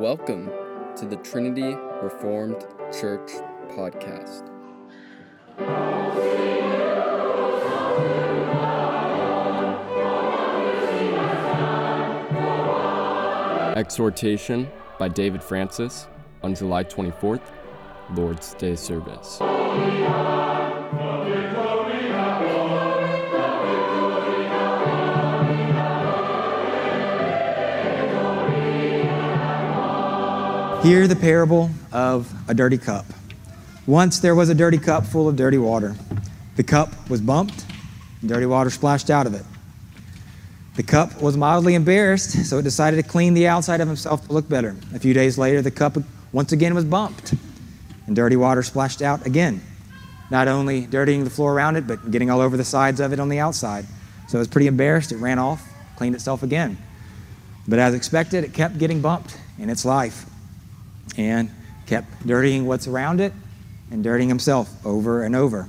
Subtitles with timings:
[0.00, 0.50] Welcome
[0.96, 3.32] to the Trinity Reformed Church
[3.68, 4.48] podcast.
[13.76, 16.06] Exhortation by David Francis
[16.42, 17.42] on July 24th,
[18.14, 19.38] Lord's Day service.
[30.82, 33.04] Hear the parable of a dirty cup.
[33.86, 35.94] Once there was a dirty cup full of dirty water.
[36.56, 37.66] The cup was bumped,
[38.22, 39.44] and dirty water splashed out of it.
[40.76, 44.32] The cup was mildly embarrassed, so it decided to clean the outside of himself to
[44.32, 44.74] look better.
[44.94, 45.98] A few days later, the cup
[46.32, 47.34] once again was bumped,
[48.06, 49.60] and dirty water splashed out again.
[50.30, 53.20] Not only dirtying the floor around it, but getting all over the sides of it
[53.20, 53.84] on the outside.
[54.28, 55.12] So it was pretty embarrassed.
[55.12, 55.62] It ran off,
[55.96, 56.78] cleaned itself again.
[57.68, 60.24] But as expected, it kept getting bumped in its life
[61.16, 61.50] and
[61.86, 63.32] kept dirtying what's around it
[63.90, 65.68] and dirtying himself over and over.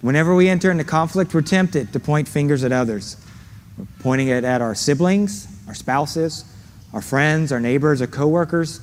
[0.00, 3.16] Whenever we enter into conflict, we're tempted to point fingers at others.
[3.76, 6.44] We're pointing it at our siblings, our spouses,
[6.92, 8.80] our friends, our neighbors, our coworkers.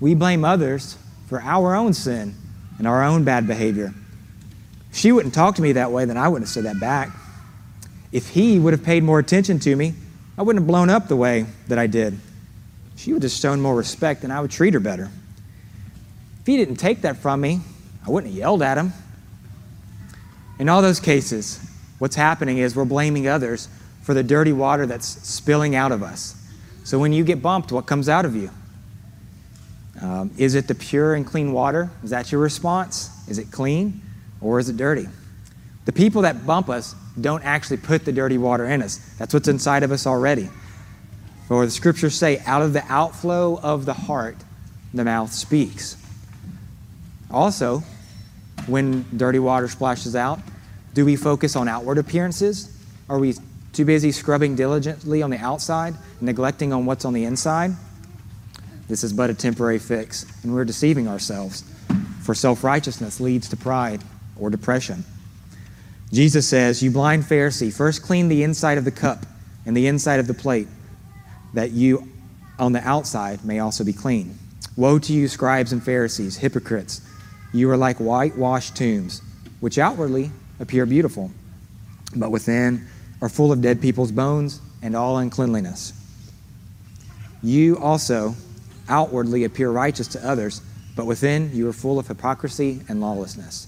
[0.00, 2.34] We blame others for our own sin
[2.78, 3.94] and our own bad behavior.
[4.90, 7.10] If she wouldn't talk to me that way, then I wouldn't have said that back.
[8.12, 9.94] If he would have paid more attention to me,
[10.36, 12.18] I wouldn't have blown up the way that I did
[13.00, 15.10] she would have shown more respect and I would treat her better.
[16.40, 17.60] If he didn't take that from me,
[18.06, 18.92] I wouldn't have yelled at him.
[20.58, 21.66] In all those cases,
[21.98, 23.70] what's happening is we're blaming others
[24.02, 26.36] for the dirty water that's spilling out of us.
[26.84, 28.50] So when you get bumped, what comes out of you?
[30.02, 31.90] Um, is it the pure and clean water?
[32.04, 33.08] Is that your response?
[33.28, 34.02] Is it clean
[34.42, 35.06] or is it dirty?
[35.86, 38.98] The people that bump us don't actually put the dirty water in us.
[39.16, 40.50] That's what's inside of us already.
[41.50, 44.36] For the scriptures say, out of the outflow of the heart,
[44.94, 45.96] the mouth speaks.
[47.28, 47.82] Also,
[48.68, 50.38] when dirty water splashes out,
[50.94, 52.72] do we focus on outward appearances?
[53.08, 53.34] Are we
[53.72, 57.72] too busy scrubbing diligently on the outside, neglecting on what's on the inside?
[58.86, 61.64] This is but a temporary fix, and we're deceiving ourselves.
[62.22, 64.04] For self righteousness leads to pride
[64.38, 65.02] or depression.
[66.12, 69.26] Jesus says, You blind Pharisee, first clean the inside of the cup
[69.66, 70.68] and the inside of the plate
[71.54, 72.08] that you
[72.58, 74.38] on the outside may also be clean.
[74.76, 77.00] Woe to you, scribes and Pharisees, hypocrites!
[77.52, 79.22] You are like whitewashed tombs,
[79.58, 81.32] which outwardly appear beautiful,
[82.14, 82.86] but within
[83.20, 85.92] are full of dead people's bones and all uncleanliness.
[87.42, 88.34] You also
[88.88, 90.62] outwardly appear righteous to others,
[90.94, 93.66] but within you are full of hypocrisy and lawlessness.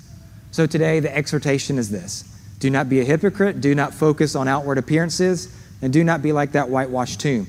[0.51, 2.25] So today, the exhortation is this
[2.59, 5.49] Do not be a hypocrite, do not focus on outward appearances,
[5.81, 7.47] and do not be like that whitewashed tomb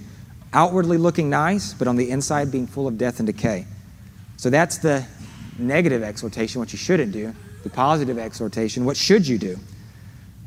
[0.53, 3.65] outwardly looking nice, but on the inside being full of death and decay.
[4.37, 5.05] So that's the
[5.57, 7.33] negative exhortation, what you shouldn't do.
[7.63, 9.57] The positive exhortation, what should you do?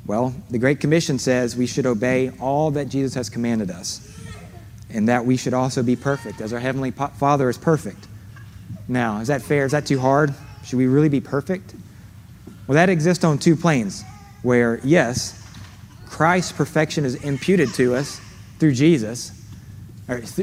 [0.06, 4.00] Well, the Great Commission says we should obey all that Jesus has commanded us,
[4.90, 8.06] and that we should also be perfect, as our Heavenly Father is perfect.
[8.86, 9.64] Now, is that fair?
[9.64, 10.32] Is that too hard?
[10.64, 11.74] Should we really be perfect?
[12.66, 14.04] Well, that exists on two planes,
[14.42, 15.42] where, yes,
[16.06, 18.20] Christ's perfection is imputed to us
[18.58, 19.32] through Jesus,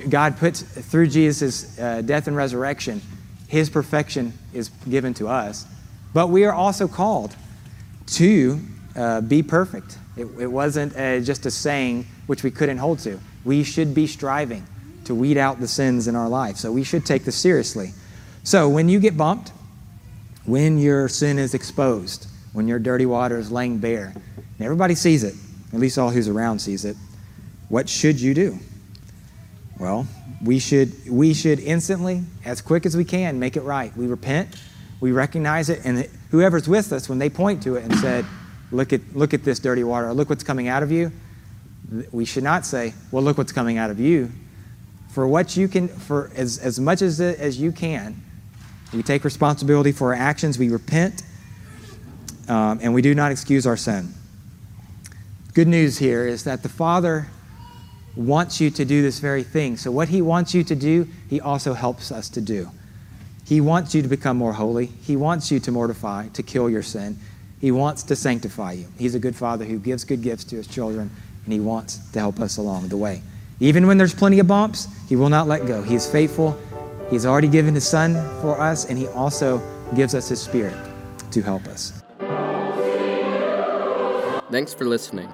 [0.09, 3.01] God puts through Jesus' uh, death and resurrection,
[3.47, 5.65] his perfection is given to us.
[6.13, 7.35] But we are also called
[8.07, 8.59] to
[8.95, 9.97] uh, be perfect.
[10.17, 13.19] It, it wasn't uh, just a saying which we couldn't hold to.
[13.45, 14.65] We should be striving
[15.05, 16.57] to weed out the sins in our life.
[16.57, 17.91] So we should take this seriously.
[18.43, 19.51] So when you get bumped,
[20.45, 25.23] when your sin is exposed, when your dirty water is laying bare, and everybody sees
[25.23, 25.35] it,
[25.73, 26.95] at least all who's around sees it,
[27.69, 28.59] what should you do?
[29.79, 30.07] Well,
[30.43, 33.95] we should, we should instantly, as quick as we can, make it right.
[33.97, 34.55] We repent,
[34.99, 38.25] we recognize it, and whoever's with us, when they point to it and said,
[38.71, 41.11] look at, look at this dirty water, look what's coming out of you,
[42.11, 44.31] we should not say, well, look what's coming out of you.
[45.09, 48.21] For what you can, for as, as much as, as you can,
[48.93, 51.23] we take responsibility for our actions, we repent,
[52.47, 54.13] um, and we do not excuse our sin.
[55.53, 57.27] Good news here is that the Father
[58.15, 59.77] wants you to do this very thing.
[59.77, 62.69] So, what He wants you to do, He also helps us to do.
[63.45, 64.85] He wants you to become more holy.
[64.85, 67.17] He wants you to mortify, to kill your sin.
[67.59, 68.87] He wants to sanctify you.
[68.97, 71.09] He's a good Father who gives good gifts to His children,
[71.43, 73.21] and He wants to help us along the way.
[73.59, 75.81] Even when there's plenty of bumps, He will not let go.
[75.81, 76.59] He is faithful.
[77.09, 79.61] He's already given His Son for us, and He also
[79.95, 80.75] gives us His Spirit
[81.31, 82.01] to help us.
[84.51, 85.33] Thanks for listening.